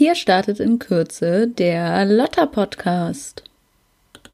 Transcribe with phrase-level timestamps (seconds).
[0.00, 3.49] Hier startet in Kürze der Lotta Podcast.